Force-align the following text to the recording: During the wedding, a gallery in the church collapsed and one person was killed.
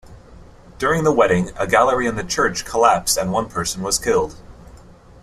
During 0.79 1.03
the 1.03 1.11
wedding, 1.11 1.51
a 1.57 1.67
gallery 1.67 2.07
in 2.07 2.15
the 2.15 2.23
church 2.23 2.65
collapsed 2.65 3.17
and 3.17 3.31
one 3.31 3.47
person 3.47 3.83
was 3.83 3.99
killed. 3.99 4.35